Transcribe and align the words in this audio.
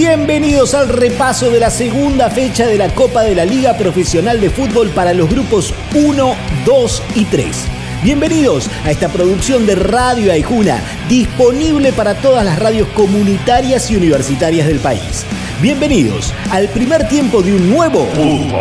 Bienvenidos 0.00 0.74
al 0.74 0.88
repaso 0.90 1.50
de 1.50 1.58
la 1.58 1.70
segunda 1.70 2.30
fecha 2.30 2.68
de 2.68 2.78
la 2.78 2.88
Copa 2.94 3.24
de 3.24 3.34
la 3.34 3.44
Liga 3.44 3.76
Profesional 3.76 4.40
de 4.40 4.48
Fútbol 4.48 4.90
para 4.90 5.12
los 5.12 5.28
grupos 5.28 5.74
1, 5.92 6.36
2 6.64 7.02
y 7.16 7.24
3. 7.24 7.64
Bienvenidos 8.04 8.70
a 8.84 8.92
esta 8.92 9.08
producción 9.08 9.66
de 9.66 9.74
Radio 9.74 10.30
Aijuna, 10.30 10.80
disponible 11.08 11.92
para 11.92 12.14
todas 12.14 12.44
las 12.44 12.60
radios 12.60 12.86
comunitarias 12.94 13.90
y 13.90 13.96
universitarias 13.96 14.68
del 14.68 14.78
país. 14.78 15.26
Bienvenidos 15.60 16.32
al 16.52 16.68
primer 16.68 17.08
tiempo 17.08 17.42
de 17.42 17.54
un 17.54 17.68
nuevo 17.68 18.06
Fútbol 18.14 18.52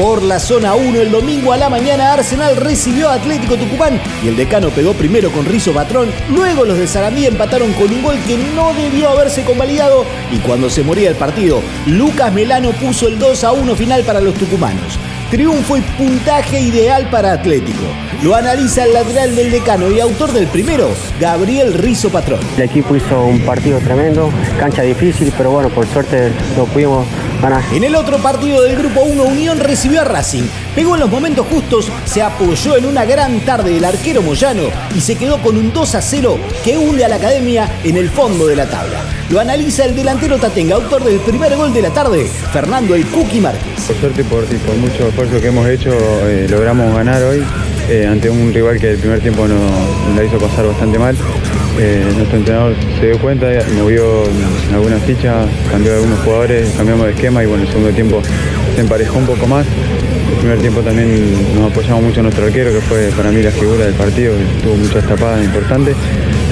Por 0.00 0.22
la 0.22 0.38
zona 0.38 0.74
1 0.74 0.98
el 0.98 1.10
domingo 1.10 1.52
a 1.52 1.58
la 1.58 1.68
mañana 1.68 2.14
Arsenal 2.14 2.56
recibió 2.56 3.10
a 3.10 3.16
Atlético 3.16 3.58
Tucumán 3.58 4.00
y 4.24 4.28
el 4.28 4.36
decano 4.36 4.70
pegó 4.70 4.94
primero 4.94 5.30
con 5.30 5.44
Rizo 5.44 5.74
Patrón, 5.74 6.08
luego 6.30 6.64
los 6.64 6.78
de 6.78 6.86
Sarandí 6.86 7.26
empataron 7.26 7.70
con 7.74 7.92
un 7.92 8.02
gol 8.02 8.16
que 8.26 8.38
no 8.38 8.72
debió 8.72 9.10
haberse 9.10 9.44
convalidado 9.44 10.06
y 10.32 10.38
cuando 10.38 10.70
se 10.70 10.82
moría 10.82 11.10
el 11.10 11.16
partido, 11.16 11.60
Lucas 11.84 12.32
Melano 12.32 12.70
puso 12.70 13.08
el 13.08 13.18
2 13.18 13.44
a 13.44 13.52
1 13.52 13.76
final 13.76 14.02
para 14.04 14.22
los 14.22 14.32
tucumanos. 14.36 14.98
Triunfo 15.30 15.76
y 15.76 15.82
puntaje 15.82 16.60
ideal 16.60 17.10
para 17.10 17.34
Atlético. 17.34 17.84
Lo 18.22 18.34
analiza 18.34 18.84
el 18.84 18.94
lateral 18.94 19.36
del 19.36 19.50
decano 19.50 19.90
y 19.90 20.00
autor 20.00 20.32
del 20.32 20.46
primero, 20.46 20.88
Gabriel 21.20 21.74
Rizo 21.74 22.08
Patrón. 22.08 22.40
El 22.56 22.62
equipo 22.62 22.96
hizo 22.96 23.22
un 23.22 23.40
partido 23.40 23.78
tremendo, 23.80 24.30
cancha 24.58 24.80
difícil, 24.80 25.30
pero 25.36 25.50
bueno, 25.50 25.68
por 25.68 25.86
suerte 25.86 26.32
lo 26.56 26.64
pudimos 26.64 27.06
en 27.72 27.84
el 27.84 27.94
otro 27.94 28.18
partido 28.18 28.60
del 28.60 28.76
Grupo 28.76 29.00
1, 29.00 29.22
Unión 29.22 29.60
recibió 29.60 30.02
a 30.02 30.04
Racing. 30.04 30.42
Pegó 30.74 30.94
en 30.94 31.00
los 31.00 31.10
momentos 31.10 31.46
justos, 31.46 31.90
se 32.04 32.20
apoyó 32.20 32.76
en 32.76 32.84
una 32.84 33.06
gran 33.06 33.40
tarde 33.40 33.72
del 33.72 33.84
arquero 33.84 34.20
Moyano 34.20 34.64
y 34.94 35.00
se 35.00 35.16
quedó 35.16 35.38
con 35.38 35.56
un 35.56 35.72
2 35.72 35.94
a 35.94 36.02
0 36.02 36.38
que 36.62 36.76
hunde 36.76 37.02
a 37.02 37.08
la 37.08 37.16
academia 37.16 37.66
en 37.82 37.96
el 37.96 38.10
fondo 38.10 38.46
de 38.46 38.56
la 38.56 38.66
tabla. 38.66 39.00
Lo 39.30 39.40
analiza 39.40 39.86
el 39.86 39.96
delantero 39.96 40.36
Tatenga, 40.36 40.74
autor 40.74 41.02
del 41.02 41.18
primer 41.20 41.56
gol 41.56 41.72
de 41.72 41.80
la 41.80 41.90
tarde, 41.90 42.26
Fernando 42.52 42.94
El 42.94 43.06
Cuqui 43.06 43.40
Márquez. 43.40 43.84
Por 43.86 43.96
suerte 43.96 44.20
y 44.20 44.24
por, 44.24 44.76
mucho 44.76 45.08
esfuerzo 45.08 45.40
que 45.40 45.48
hemos 45.48 45.66
hecho, 45.66 45.92
eh, 46.28 46.46
logramos 46.50 46.94
ganar 46.94 47.22
hoy 47.22 47.42
eh, 47.88 48.06
ante 48.06 48.28
un 48.28 48.52
rival 48.52 48.78
que 48.78 48.90
el 48.90 48.98
primer 48.98 49.20
tiempo 49.20 49.48
nos 49.48 50.14
la 50.14 50.24
hizo 50.24 50.38
pasar 50.38 50.66
bastante 50.66 50.98
mal. 50.98 51.16
Eh, 51.82 52.04
nuestro 52.14 52.36
entrenador 52.36 52.74
se 52.98 53.06
dio 53.06 53.18
cuenta, 53.18 53.46
movió 53.74 54.24
algunas 54.70 55.02
fichas, 55.02 55.48
cambió 55.70 55.94
algunos 55.94 56.18
jugadores, 56.18 56.74
cambiamos 56.76 57.06
de 57.06 57.12
esquema 57.12 57.42
y 57.42 57.46
bueno, 57.46 57.62
el 57.62 57.68
segundo 57.70 57.90
tiempo 57.90 58.20
se 58.74 58.82
emparejó 58.82 59.16
un 59.16 59.24
poco 59.24 59.46
más. 59.46 59.64
El 60.30 60.36
primer 60.36 60.58
tiempo 60.58 60.82
también 60.82 61.32
nos 61.54 61.72
apoyamos 61.72 62.02
mucho 62.02 62.20
a 62.20 62.24
nuestro 62.24 62.44
arquero, 62.44 62.70
que 62.70 62.82
fue 62.82 63.08
para 63.16 63.30
mí 63.30 63.42
la 63.42 63.50
figura 63.50 63.86
del 63.86 63.94
partido, 63.94 64.34
tuvo 64.62 64.76
muchas 64.76 65.06
tapadas 65.06 65.42
importantes. 65.42 65.96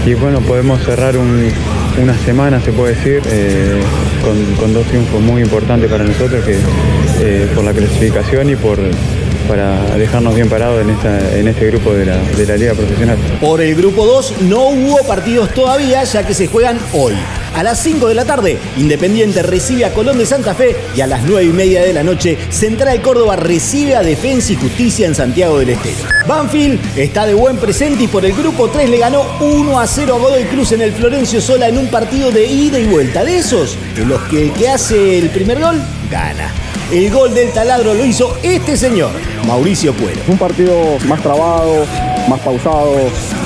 Y 0.07 0.15
bueno, 0.15 0.41
podemos 0.41 0.83
cerrar 0.83 1.15
una 1.19 2.19
semana, 2.25 2.59
se 2.63 2.73
puede 2.73 2.95
decir, 2.95 3.21
eh, 3.27 3.83
con, 4.59 4.73
dos 4.73 4.87
triunfos 4.87 5.21
muy 5.21 5.43
importantes 5.43 5.91
para 5.91 6.05
nosotros, 6.05 6.43
que 6.43 6.57
eh, 7.21 7.47
por 7.55 7.65
la 7.65 7.75
clasificación 7.75 8.49
y 8.49 8.57
por 8.57 8.79
para 9.49 9.97
dejarnos 9.97 10.35
bien 10.35 10.49
parados 10.49 10.83
en, 10.83 10.91
en 11.39 11.49
este 11.49 11.67
grupo 11.67 11.93
de 11.93 12.05
la, 12.05 12.19
de 12.19 12.47
la 12.47 12.57
Liga 12.57 12.75
Profesional. 12.75 13.17
Por 13.41 13.61
el 13.61 13.75
grupo 13.75 14.05
2 14.05 14.43
no 14.43 14.69
hubo 14.69 15.03
partidos 15.05 15.53
todavía, 15.55 16.05
ya 16.05 16.27
que 16.27 16.35
se 16.35 16.47
juegan 16.47 16.79
hoy. 16.93 17.15
A 17.55 17.63
las 17.63 17.83
5 17.83 18.07
de 18.09 18.15
la 18.15 18.25
tarde, 18.25 18.59
Independiente 18.77 19.43
recibe 19.43 19.87
a 19.87 19.93
Colón 19.93 20.19
de 20.19 20.27
Santa 20.27 20.55
Fe 20.55 20.77
y 20.95 21.01
a 21.01 21.07
las 21.07 21.23
9 21.25 21.45
y 21.45 21.53
media 21.53 21.83
de 21.83 21.93
la 21.93 22.05
noche, 22.05 22.39
Central 22.51 23.01
Córdoba 23.01 23.37
recibe 23.37 23.97
a 23.97 24.03
Defensa 24.03 24.53
y 24.53 24.57
Justicia 24.57 25.07
en 25.07 25.15
Santiago 25.15 25.59
del 25.59 25.71
Estero. 25.71 25.97
Banfield 26.27 26.79
está 26.97 27.27
de 27.27 27.35
buen 27.35 27.57
presente 27.57 28.05
y 28.05 28.07
por 28.07 28.25
el 28.25 28.35
grupo 28.35 28.69
3 28.69 28.91
le 28.91 28.99
ganó 28.99 29.25
1 29.41 29.81
a 29.81 29.87
0 29.87 30.15
a 30.15 30.19
Godoy 30.19 30.45
Cruz 30.45 30.73
en 30.73 30.83
el 30.83 30.93
Florencio 30.93 31.41
Sola 31.41 31.69
en 31.69 31.79
un 31.79 31.89
partido 31.89 32.31
de 32.31 32.47
ida 32.47 32.79
y 32.79 32.87
vuelta. 32.87 33.25
De 33.25 33.39
esos, 33.39 33.77
en 33.97 34.09
los 34.09 34.21
que 34.23 34.43
el 34.43 34.53
que 34.53 34.69
hace 34.69 35.19
el 35.19 35.31
primer 35.31 35.59
gol 35.61 35.81
gana. 36.11 36.53
El 36.91 37.11
gol 37.11 37.35
del 37.35 37.53
taladro 37.53 37.93
lo 37.93 38.03
hizo 38.03 38.39
este 38.43 38.75
señor, 38.75 39.11
Mauricio 39.47 39.95
Cuero. 39.95 40.23
Un 40.27 40.39
partido 40.39 40.75
más 41.07 41.21
trabado, 41.21 41.85
más 42.31 42.41
pausado, 42.41 42.95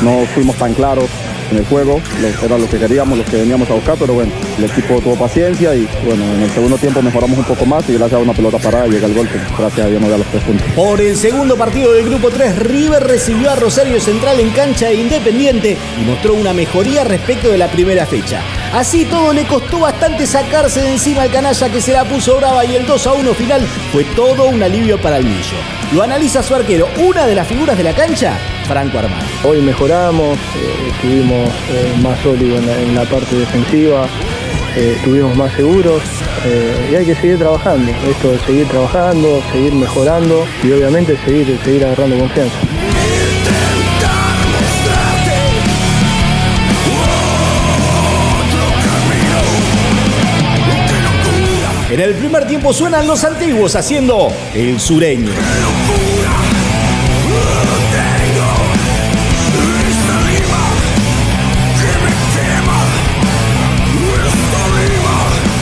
no 0.00 0.25
fuimos 0.32 0.54
tan 0.56 0.72
claros 0.75 1.06
en 1.52 1.58
el 1.58 1.66
juego, 1.66 2.00
era 2.42 2.58
lo 2.58 2.68
que 2.68 2.78
queríamos, 2.78 3.18
lo 3.18 3.24
que 3.24 3.36
veníamos 3.36 3.68
a 3.70 3.74
buscar, 3.74 3.96
pero 3.98 4.14
bueno, 4.14 4.32
el 4.58 4.64
equipo 4.64 5.00
tuvo 5.00 5.16
paciencia 5.16 5.74
y 5.74 5.88
bueno, 6.04 6.24
en 6.34 6.42
el 6.42 6.50
segundo 6.50 6.76
tiempo 6.78 7.00
mejoramos 7.02 7.38
un 7.38 7.44
poco 7.44 7.64
más 7.66 7.88
y 7.88 7.94
gracias 7.94 8.18
a 8.18 8.22
una 8.22 8.32
pelota 8.32 8.58
parada 8.58 8.86
llega 8.86 9.06
el 9.06 9.14
gol, 9.14 9.28
gracias 9.58 9.86
a 9.86 9.88
Dios 9.88 10.00
nos 10.00 10.10
da 10.10 10.18
los 10.18 10.26
tres 10.26 10.42
puntos. 10.42 10.66
Por 10.74 11.00
el 11.00 11.16
segundo 11.16 11.56
partido 11.56 11.92
del 11.92 12.06
grupo 12.06 12.30
3, 12.30 12.58
River 12.58 13.04
recibió 13.04 13.50
a 13.50 13.56
Rosario 13.56 14.00
Central 14.00 14.40
en 14.40 14.50
cancha 14.50 14.88
de 14.88 14.94
Independiente 14.94 15.76
y 16.00 16.04
mostró 16.04 16.34
una 16.34 16.52
mejoría 16.52 17.04
respecto 17.04 17.50
de 17.50 17.58
la 17.58 17.69
primera 17.69 18.06
fecha. 18.06 18.40
Así 18.72 19.04
todo 19.04 19.32
le 19.32 19.46
costó 19.46 19.80
bastante 19.80 20.26
sacarse 20.26 20.80
de 20.80 20.92
encima 20.92 21.22
al 21.22 21.30
canalla 21.30 21.69
que 21.69 21.80
se 21.80 21.92
la 21.92 22.04
puso 22.04 22.36
brava 22.36 22.64
y 22.64 22.74
el 22.76 22.86
2 22.86 23.06
a 23.06 23.12
1 23.12 23.34
final 23.34 23.60
fue 23.92 24.04
todo 24.16 24.46
un 24.48 24.62
alivio 24.62 25.00
para 25.00 25.19
el 25.19 25.24
Millo. 25.24 25.81
Lo 25.94 26.03
analiza 26.03 26.42
su 26.42 26.54
arquero, 26.54 26.88
una 26.97 27.26
de 27.26 27.34
las 27.34 27.47
figuras 27.47 27.76
de 27.76 27.84
la 27.84 27.94
cancha, 27.94 28.38
Franco 28.66 28.98
Armando. 28.98 29.26
Hoy 29.44 29.60
mejoramos, 29.60 30.38
eh, 30.38 30.88
estuvimos 30.91 31.50
eh, 31.69 31.94
más 32.03 32.19
sólidos 32.20 32.64
en 32.66 32.94
la, 32.94 33.04
parte 33.04 33.36
defensiva, 33.36 34.06
eh, 34.75 34.94
estuvimos 34.97 35.36
más 35.36 35.52
seguros 35.52 36.02
y 36.91 36.94
hay 36.94 37.04
que 37.04 37.14
seguir 37.14 37.38
trabajando. 37.38 37.92
Esto 38.08 38.32
es 38.32 38.41
seguir 38.42 38.66
trabajando, 38.69 39.42
seguir 39.52 39.75
mejorando 39.75 40.47
y 40.64 40.72
obviamente 40.72 41.14
seguir, 41.26 41.58
seguir 41.62 41.84
agarrando 41.84 42.16
confianza. 42.16 42.56
En 51.92 52.00
el 52.00 52.14
primer 52.14 52.47
tiempo 52.47 52.72
suenan 52.72 53.06
los 53.06 53.22
antiguos 53.22 53.76
haciendo 53.76 54.32
el 54.54 54.80
sureño. 54.80 55.30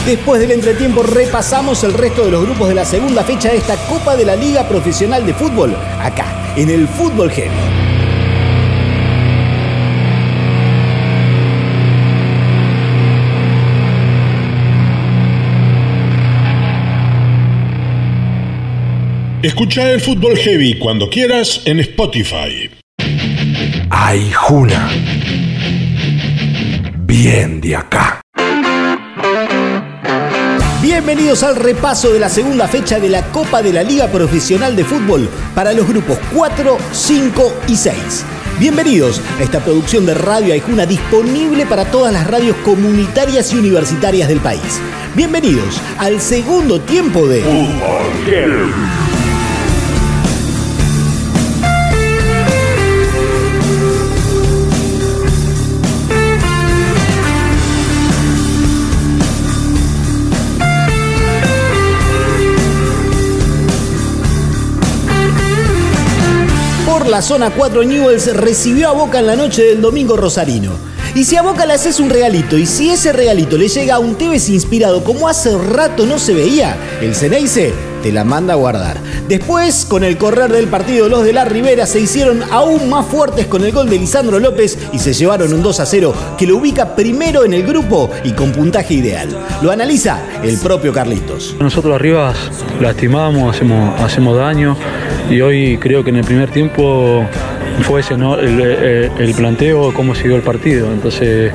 Después 0.05 0.39
del 0.39 0.51
entretiempo 0.51 1.03
repasamos 1.03 1.83
el 1.83 1.93
resto 1.93 2.23
de 2.23 2.31
los 2.31 2.43
grupos 2.43 2.69
de 2.69 2.75
la 2.75 2.85
segunda 2.85 3.25
fecha 3.25 3.49
de 3.49 3.57
esta 3.57 3.75
Copa 3.89 4.15
de 4.15 4.23
la 4.23 4.37
Liga 4.37 4.65
Profesional 4.69 5.25
de 5.25 5.33
Fútbol, 5.33 5.75
acá, 5.99 6.53
en 6.55 6.69
el 6.69 6.87
Fútbol 6.87 7.29
Heavy. 7.29 7.90
Escucha 19.43 19.91
el 19.91 19.99
fútbol 19.99 20.37
heavy 20.37 20.77
cuando 20.77 21.09
quieras 21.09 21.63
en 21.65 21.79
Spotify. 21.79 22.69
Ay, 23.89 24.31
Juna. 24.31 24.87
Bien 27.05 27.59
de 27.59 27.75
acá. 27.75 28.21
Bienvenidos 30.83 31.41
al 31.41 31.55
repaso 31.55 32.13
de 32.13 32.19
la 32.19 32.29
segunda 32.29 32.67
fecha 32.67 32.99
de 32.99 33.09
la 33.09 33.23
Copa 33.31 33.63
de 33.63 33.73
la 33.73 33.81
Liga 33.81 34.09
Profesional 34.09 34.75
de 34.75 34.83
Fútbol 34.83 35.27
para 35.55 35.73
los 35.73 35.87
grupos 35.87 36.19
4, 36.35 36.77
5 36.91 37.53
y 37.67 37.75
6. 37.75 37.97
Bienvenidos 38.59 39.19
a 39.39 39.43
esta 39.43 39.59
producción 39.59 40.05
de 40.05 40.13
Radio 40.13 40.53
Aijuna 40.53 40.85
disponible 40.85 41.65
para 41.65 41.85
todas 41.85 42.13
las 42.13 42.27
radios 42.27 42.55
comunitarias 42.57 43.51
y 43.53 43.57
universitarias 43.57 44.29
del 44.29 44.39
país. 44.39 44.79
Bienvenidos 45.15 45.81
al 45.97 46.21
segundo 46.21 46.79
tiempo 46.79 47.27
de 47.27 47.41
Fútbol 47.41 49.10
la 67.11 67.21
zona 67.21 67.49
4 67.49 67.83
Newells 67.83 68.33
recibió 68.37 68.87
a 68.87 68.93
Boca 68.93 69.19
en 69.19 69.27
la 69.27 69.35
noche 69.35 69.63
del 69.63 69.81
domingo 69.81 70.15
rosarino. 70.15 70.71
Y 71.13 71.25
si 71.25 71.35
a 71.35 71.41
Boca 71.41 71.65
le 71.65 71.73
haces 71.73 71.99
un 71.99 72.09
regalito 72.09 72.57
y 72.57 72.65
si 72.65 72.89
ese 72.89 73.11
regalito 73.11 73.57
le 73.57 73.67
llega 73.67 73.95
a 73.95 73.99
un 73.99 74.15
Tevez 74.15 74.47
inspirado 74.47 75.03
como 75.03 75.27
hace 75.27 75.57
rato 75.57 76.05
no 76.05 76.17
se 76.17 76.33
veía, 76.33 76.77
el 77.01 77.13
Ceneice 77.13 77.73
te 78.01 78.13
la 78.13 78.23
manda 78.23 78.53
a 78.53 78.55
guardar. 78.55 78.97
Después, 79.27 79.83
con 79.83 80.05
el 80.05 80.17
correr 80.17 80.53
del 80.53 80.69
partido, 80.69 81.09
los 81.09 81.25
de 81.25 81.33
la 81.33 81.43
Ribera 81.43 81.85
se 81.85 81.99
hicieron 81.99 82.43
aún 82.49 82.89
más 82.89 83.05
fuertes 83.05 83.45
con 83.47 83.65
el 83.65 83.73
gol 83.73 83.89
de 83.89 83.99
Lisandro 83.99 84.39
López 84.39 84.77
y 84.93 84.99
se 84.99 85.13
llevaron 85.13 85.51
un 85.53 85.61
2 85.61 85.79
a 85.81 85.85
0 85.85 86.13
que 86.37 86.47
lo 86.47 86.55
ubica 86.57 86.95
primero 86.95 87.43
en 87.43 87.53
el 87.53 87.63
grupo 87.63 88.09
y 88.23 88.31
con 88.31 88.53
puntaje 88.53 88.93
ideal. 88.93 89.27
Lo 89.61 89.69
analiza 89.69 90.17
el 90.43 90.57
propio 90.59 90.93
Carlitos. 90.93 91.57
Nosotros 91.59 91.93
arriba 91.93 92.33
lastimamos, 92.79 93.53
hacemos, 93.53 93.99
hacemos 93.99 94.37
daño 94.37 94.77
y 95.31 95.39
hoy 95.39 95.77
creo 95.77 96.03
que 96.03 96.09
en 96.09 96.17
el 96.17 96.25
primer 96.25 96.51
tiempo 96.51 97.25
fue 97.83 98.01
ese 98.01 98.17
¿no? 98.17 98.37
el, 98.37 99.33
planteo, 99.35 99.93
cómo 99.93 100.13
siguió 100.13 100.35
el 100.35 100.41
partido. 100.41 100.91
Entonces 100.91 101.53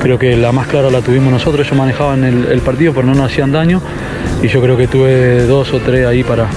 creo 0.00 0.18
que 0.18 0.36
la 0.36 0.52
más 0.52 0.68
clara 0.68 0.90
la 0.90 1.00
tuvimos 1.00 1.32
nosotros, 1.32 1.66
ellos 1.66 1.76
manejaban 1.76 2.22
el, 2.24 2.60
partido 2.60 2.94
pero 2.94 3.06
no 3.06 3.14
nos 3.14 3.32
hacían 3.32 3.50
daño 3.50 3.82
y 4.42 4.48
yo 4.48 4.62
creo 4.62 4.76
que 4.76 4.86
tuve 4.86 5.42
dos 5.42 5.72
o 5.74 5.80
tres 5.80 6.06
ahí 6.06 6.22
para, 6.22 6.48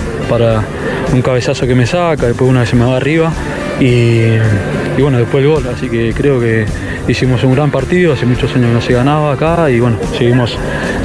un 1.11 1.21
cabezazo 1.23 1.65
que 1.65 1.73
me 1.73 1.87
saca, 1.87 2.27
después 2.27 2.47
una 2.47 2.61
vez 2.61 2.69
se 2.69 2.75
me 2.75 2.85
va 2.85 2.97
arriba 2.97 3.31
y, 3.79 4.37
y, 4.99 5.01
bueno, 5.01 5.17
después 5.17 5.41
el 5.41 5.49
gol, 5.49 5.65
así 5.73 5.87
que 5.87 6.13
creo 6.13 6.41
que 6.41 6.65
hicimos 7.07 7.41
un 7.45 7.53
gran 7.53 7.71
partido, 7.71 8.11
hace 8.11 8.25
muchos 8.25 8.53
años 8.53 8.73
no 8.73 8.81
se 8.81 8.91
ganaba 8.91 9.31
acá 9.31 9.69
y 9.71 9.79
bueno, 9.79 9.97
seguimos, 10.17 10.57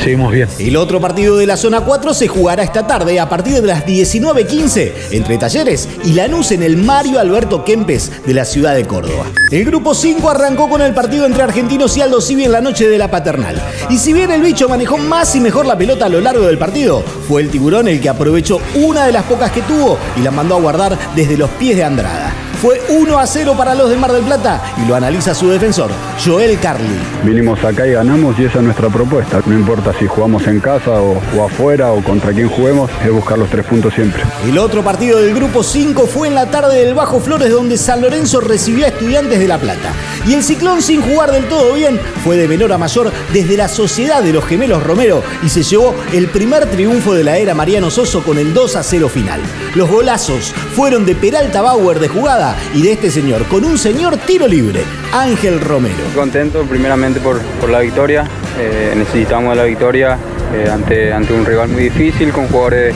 seguimos 0.03 0.33
bien. 0.33 0.49
El 0.59 0.77
otro 0.77 1.01
partido 1.01 1.37
de 1.37 1.47
la 1.47 1.57
zona 1.57 1.81
4 1.81 2.13
se 2.13 2.27
jugará 2.27 2.65
esta 2.65 2.89
tarde 2.89 3.21
a 3.21 3.29
partir 3.29 3.61
de 3.61 3.69
las 3.69 3.87
19.15 3.87 4.93
entre 5.13 5.39
Talleres 5.39 5.89
y 6.05 6.13
Lanús 6.13 6.51
en 6.51 6.65
el 6.65 6.77
Mario 6.77 7.21
Alberto 7.21 7.65
Kempes 7.65 8.11
de 8.27 8.35
la 8.35 8.45
ciudad 8.45 8.75
de 8.75 8.85
Córdoba. 8.85 9.27
El 9.53 9.65
grupo 9.65 9.95
5 9.95 10.29
arrancó 10.29 10.69
con 10.69 10.83
el 10.83 10.93
partido 10.93 11.25
entre 11.25 11.45
Argentinos 11.45 11.97
y 11.97 12.01
Aldo 12.01 12.21
Civi 12.21 12.45
en 12.45 12.53
la 12.53 12.61
noche 12.61 12.89
de 12.89 12.99
la 12.99 13.13
paternal. 13.13 13.63
Y 13.91 13.99
si 13.99 14.13
bien 14.13 14.33
el 14.33 14.43
bicho 14.43 14.69
manejó 14.69 14.99
más 14.99 15.37
y 15.37 15.41
mejor 15.41 15.67
la 15.67 15.79
pelota 15.79 16.07
a 16.07 16.09
lo 16.09 16.21
largo 16.21 16.47
del 16.47 16.59
partido, 16.59 17.05
fue 17.29 17.43
el 17.43 17.51
tiburón 17.51 17.87
el 17.87 18.01
que 18.01 18.09
aprovechó 18.09 18.61
una 18.75 19.07
de 19.07 19.13
las 19.13 19.23
pocas 19.23 19.53
que 19.53 19.63
tuvo 19.63 19.97
y 20.17 20.23
la 20.23 20.33
mandó 20.33 20.57
a 20.57 20.61
guardar 20.61 20.99
desde 21.15 21.37
los 21.37 21.51
pies 21.51 21.77
de 21.77 21.85
Andrada. 21.85 22.24
Fue 22.65 22.81
1 22.89 23.19
a 23.19 23.27
0 23.27 23.55
para 23.59 23.75
los 23.75 23.91
de 23.91 23.97
Mar 23.97 24.11
del 24.11 24.25
Plata 24.25 24.59
y 24.83 24.87
lo 24.87 24.95
analiza 24.95 25.35
su 25.35 25.51
defensor, 25.51 25.91
Joel 26.25 26.59
Carli. 26.59 26.97
Vinimos 27.23 27.63
acá 27.65 27.87
y 27.87 27.93
ganamos 27.93 28.39
y 28.39 28.45
esa 28.45 28.59
es 28.59 28.65
nuestra 28.65 28.89
propuesta. 28.89 29.43
No 29.45 29.53
importa 29.53 29.93
si 29.99 30.07
jugamos 30.07 30.47
en 30.47 30.59
casa 30.59 30.93
o, 30.93 31.21
o, 31.37 31.45
afuera 31.45 31.93
o 31.93 32.03
contra 32.03 32.33
quién 32.33 32.49
juguemos, 32.49 32.91
es 33.05 33.11
buscar 33.11 33.37
los 33.37 33.51
tres 33.51 33.67
puntos 33.67 33.93
siempre. 33.93 34.23
El 34.47 34.57
otro 34.57 34.83
partido 34.83 35.21
del 35.21 35.35
grupo 35.35 35.63
5 35.63 36.07
fue 36.07 36.29
en 36.29 36.35
la 36.35 36.47
tarde 36.47 36.83
del 36.83 36.95
Bajo 36.95 37.21
Flores 37.21 37.51
donde 37.51 37.77
San 37.77 38.01
Lorenzo 38.01 38.41
recibió 38.41 38.87
a 38.87 38.89
Estudiantes 38.89 39.39
de 39.39 39.49
La 39.49 39.59
Plata. 39.59 39.93
Y 40.27 40.33
el 40.33 40.43
ciclón 40.43 40.81
sin 40.81 41.03
jugar 41.03 41.31
del 41.31 41.45
todo 41.45 41.75
bien 41.75 42.01
fue 42.23 42.39
de 42.39 42.49
menor 42.49 42.73
a 42.73 42.79
mayor 42.79 43.13
desde 43.35 43.59
la 43.59 43.69
sociedad 43.69 44.23
de 44.23 44.33
los 44.33 44.47
gemelos 44.47 44.83
Romero 44.83 45.23
y 45.43 45.51
se 45.51 45.63
llevó 45.63 45.95
el 46.15 46.29
primer 46.29 46.65
triunfo 46.71 47.13
de 47.13 47.25
la 47.25 47.37
era 47.37 47.55
Mariano 47.55 47.91
Soso 47.91 48.23
con 48.23 48.39
el 48.39 48.55
2 48.55 48.77
a 48.77 48.83
0 48.83 49.11
final. 49.11 49.43
Los 49.75 49.91
golazos 49.91 50.55
fueron 50.75 51.05
de 51.05 51.15
Peralta 51.15 51.61
Bauer 51.61 52.01
de 52.01 52.09
jugada 52.09 52.57
y 52.73 52.83
de 52.83 52.93
este 52.93 53.11
señor, 53.11 53.45
con 53.47 53.65
un 53.65 53.77
señor 53.77 54.17
tiro 54.17 54.47
libre, 54.47 54.85
Ángel 55.13 55.61
Romero. 55.61 56.14
Contento 56.15 56.63
primeramente 56.63 57.19
por, 57.19 57.41
por 57.61 57.69
la 57.71 57.81
victoria, 57.81 58.25
eh, 58.59 58.95
necesitamos 58.97 59.57
la 59.57 59.65
victoria 59.65 60.17
eh, 60.55 60.71
ante, 60.71 61.13
ante 61.13 61.33
un 61.33 61.45
rival 61.45 61.69
muy 61.69 61.85
difícil, 61.85 62.31
con 62.31 62.47
jugadores 62.47 62.95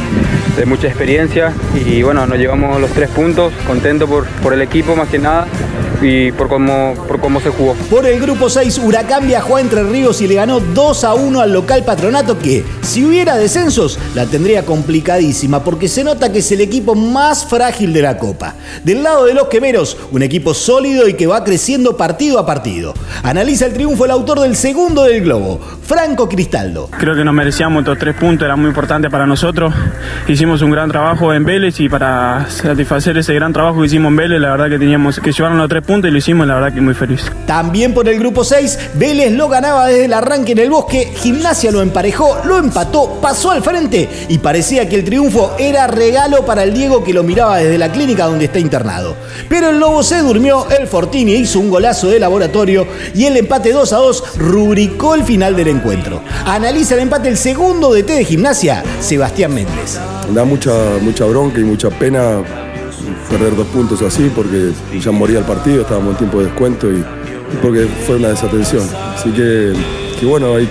de, 0.56 0.66
mucha 0.66 0.86
experiencia. 0.86 1.52
Y 1.74 2.02
bueno, 2.02 2.26
nos 2.26 2.38
llevamos 2.38 2.80
los 2.80 2.90
tres 2.90 3.08
puntos, 3.10 3.52
contento 3.66 4.06
por, 4.06 4.26
por 4.42 4.54
el 4.54 4.62
equipo 4.62 4.94
más 4.94 5.08
que 5.08 5.18
nada 5.18 5.46
y 6.00 6.32
por 6.32 6.48
cómo, 6.48 6.94
por 7.06 7.20
cómo 7.20 7.40
se 7.40 7.50
jugó. 7.50 7.74
Por 7.90 8.06
el 8.06 8.20
grupo 8.20 8.48
6, 8.48 8.78
Huracán 8.78 9.26
viajó 9.26 9.56
a 9.56 9.60
Entre 9.60 9.82
Ríos 9.82 10.20
y 10.20 10.28
le 10.28 10.34
ganó 10.34 10.60
2 10.60 11.04
a 11.04 11.14
1 11.14 11.40
al 11.40 11.52
local 11.52 11.84
Patronato 11.84 12.38
que, 12.38 12.64
si 12.82 13.04
hubiera 13.04 13.36
descensos, 13.36 13.98
la 14.14 14.26
tendría 14.26 14.64
complicadísima 14.64 15.62
porque 15.64 15.88
se 15.88 16.04
nota 16.04 16.32
que 16.32 16.38
es 16.38 16.52
el 16.52 16.60
equipo 16.60 16.94
más 16.94 17.46
frágil 17.46 17.92
de 17.92 18.02
la 18.02 18.18
Copa. 18.18 18.54
Del 18.84 19.02
lado 19.02 19.24
de 19.24 19.34
los 19.34 19.48
quemeros, 19.48 19.96
un 20.12 20.22
equipo 20.22 20.54
sólido 20.54 21.08
y 21.08 21.14
que 21.14 21.26
va 21.26 21.44
creciendo 21.44 21.96
partido 21.96 22.38
a 22.38 22.46
partido. 22.46 22.94
Analiza 23.22 23.66
el 23.66 23.72
triunfo 23.72 24.04
el 24.04 24.10
autor 24.10 24.40
del 24.40 24.56
segundo 24.56 25.04
del 25.04 25.22
Globo, 25.22 25.60
Franco 25.82 26.28
Cristaldo. 26.28 26.88
Creo 26.98 27.14
que 27.14 27.24
nos 27.24 27.34
merecíamos 27.34 27.80
estos 27.80 27.98
tres 27.98 28.14
puntos, 28.14 28.44
era 28.44 28.56
muy 28.56 28.68
importante 28.68 29.10
para 29.10 29.26
nosotros. 29.26 29.72
Hicimos 30.26 30.62
un 30.62 30.70
gran 30.70 30.90
trabajo 30.90 31.32
en 31.32 31.44
Vélez 31.44 31.80
y 31.80 31.88
para 31.88 32.46
satisfacer 32.48 33.16
ese 33.18 33.34
gran 33.34 33.52
trabajo 33.52 33.80
que 33.80 33.86
hicimos 33.86 34.10
en 34.10 34.16
Vélez, 34.16 34.40
la 34.40 34.50
verdad 34.50 34.68
que 34.68 34.78
teníamos 34.78 35.18
que 35.20 35.32
llevarnos 35.32 35.58
los 35.58 35.68
tres 35.68 35.84
puntos 35.88 36.10
y 36.10 36.12
lo 36.12 36.18
hicimos, 36.18 36.46
la 36.46 36.56
verdad 36.56 36.74
que 36.74 36.82
muy 36.82 36.92
feliz. 36.92 37.32
También 37.46 37.94
por 37.94 38.06
el 38.10 38.18
grupo 38.18 38.44
6, 38.44 38.78
Vélez 38.94 39.32
lo 39.32 39.48
ganaba 39.48 39.86
desde 39.86 40.04
el 40.04 40.12
arranque 40.12 40.52
en 40.52 40.58
el 40.58 40.68
bosque, 40.68 41.14
Gimnasia 41.16 41.72
lo 41.72 41.80
emparejó, 41.80 42.42
lo 42.44 42.58
empató, 42.58 43.18
pasó 43.22 43.52
al 43.52 43.62
frente 43.62 44.06
y 44.28 44.36
parecía 44.36 44.86
que 44.86 44.96
el 44.96 45.04
triunfo 45.04 45.56
era 45.58 45.86
regalo 45.86 46.44
para 46.44 46.62
el 46.62 46.74
Diego 46.74 47.02
que 47.02 47.14
lo 47.14 47.22
miraba 47.22 47.56
desde 47.56 47.78
la 47.78 47.90
clínica 47.90 48.26
donde 48.26 48.44
está 48.44 48.58
internado. 48.58 49.16
Pero 49.48 49.70
el 49.70 49.78
Lobo 49.78 50.02
se 50.02 50.18
durmió, 50.18 50.68
el 50.68 50.86
Fortini 50.86 51.32
hizo 51.32 51.58
un 51.58 51.70
golazo 51.70 52.10
de 52.10 52.18
laboratorio 52.18 52.86
y 53.14 53.24
el 53.24 53.38
empate 53.38 53.72
2 53.72 53.90
a 53.94 53.96
2 53.96 54.24
rubricó 54.36 55.14
el 55.14 55.24
final 55.24 55.56
del 55.56 55.68
encuentro. 55.68 56.20
Analiza 56.44 56.96
el 56.96 57.00
empate 57.00 57.30
el 57.30 57.38
segundo 57.38 57.94
DT 57.94 58.08
de 58.08 58.24
Gimnasia, 58.26 58.84
Sebastián 59.00 59.54
Méndez. 59.54 59.98
Da 60.34 60.44
mucha, 60.44 60.70
mucha 61.00 61.24
bronca 61.24 61.58
y 61.60 61.64
mucha 61.64 61.88
pena 61.88 62.67
perder 63.28 63.56
dos 63.56 63.66
puntos 63.68 64.02
así 64.02 64.30
porque 64.34 64.72
ya 65.00 65.10
moría 65.10 65.38
el 65.38 65.44
partido, 65.44 65.82
estábamos 65.82 66.12
en 66.12 66.18
tiempo 66.18 66.38
de 66.38 66.46
descuento 66.46 66.90
y, 66.90 67.04
porque 67.62 67.86
fue 68.06 68.16
una 68.16 68.28
desatención. 68.28 68.86
Así 69.14 69.30
que, 69.30 69.72
que 70.18 70.26
bueno, 70.26 70.54
hay, 70.54 70.68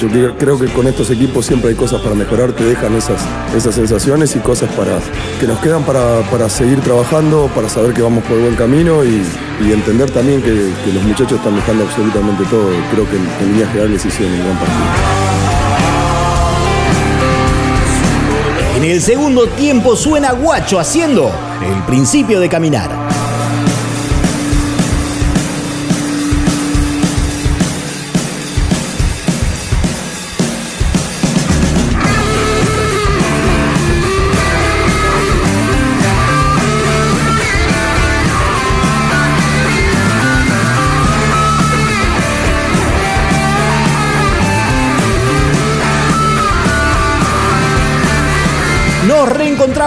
yo 0.00 0.36
creo 0.36 0.58
que 0.58 0.66
con 0.66 0.86
estos 0.86 1.10
equipos 1.10 1.46
siempre 1.46 1.70
hay 1.70 1.76
cosas 1.76 2.00
para 2.02 2.14
mejorar, 2.14 2.52
te 2.52 2.64
dejan 2.64 2.94
esas, 2.94 3.20
esas 3.56 3.74
sensaciones 3.74 4.34
y 4.36 4.40
cosas 4.40 4.70
para, 4.74 4.98
que 5.40 5.46
nos 5.46 5.58
quedan 5.60 5.84
para, 5.84 6.20
para 6.30 6.48
seguir 6.48 6.80
trabajando, 6.80 7.50
para 7.54 7.68
saber 7.68 7.92
que 7.94 8.02
vamos 8.02 8.24
por 8.24 8.38
buen 8.38 8.54
camino 8.54 9.04
y, 9.04 9.22
entender 9.72 10.10
también 10.10 10.42
que, 10.42 10.70
que, 10.84 10.92
los 10.92 11.02
muchachos 11.02 11.38
están 11.38 11.56
dejando 11.56 11.84
absolutamente 11.84 12.44
todo. 12.44 12.68
Creo 12.92 13.08
que 13.08 13.16
en, 13.16 13.22
en 13.40 13.52
líneas 13.52 13.70
generales 13.70 14.04
hicieron 14.04 14.34
un 14.34 14.40
gran 14.40 14.58
partido. 14.58 15.45
El 18.86 19.02
segundo 19.02 19.48
tiempo 19.48 19.96
suena 19.96 20.30
Guacho 20.30 20.78
haciendo 20.78 21.28
el 21.60 21.82
principio 21.86 22.38
de 22.38 22.48
caminar. 22.48 23.05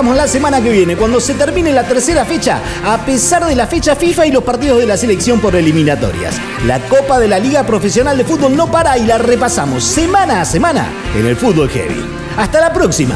La 0.02 0.28
semana 0.28 0.62
que 0.62 0.72
viene, 0.72 0.96
cuando 0.96 1.20
se 1.20 1.34
termine 1.34 1.74
la 1.74 1.84
tercera 1.84 2.24
fecha, 2.24 2.62
a 2.86 3.06
pesar 3.06 3.46
de 3.46 3.56
la 3.56 3.68
fecha 3.68 3.96
FIFA 3.96 4.28
y 4.28 4.32
los 4.32 4.44
partidos 4.44 4.80
de 4.80 4.86
la 4.86 4.96
selección 4.96 5.42
por 5.42 5.56
eliminatorias. 5.56 6.36
La 6.66 6.80
Copa 6.80 7.20
de 7.20 7.28
la 7.28 7.38
Liga 7.38 7.66
Profesional 7.66 8.18
de 8.18 8.24
Fútbol 8.24 8.56
no 8.56 8.72
para 8.72 8.98
y 8.98 9.06
la 9.06 9.18
repasamos 9.18 9.84
semana 9.84 10.42
a 10.42 10.46
semana 10.46 10.88
en 11.16 11.26
el 11.26 11.36
Fútbol 11.36 11.70
Heavy. 11.70 12.06
Hasta 12.38 12.62
la 12.62 12.72
próxima. 12.72 13.16